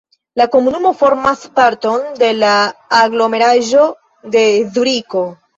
[0.39, 2.55] La komunumo formas parton de la
[3.03, 3.87] aglomeraĵo
[4.39, 5.27] de Zuriko.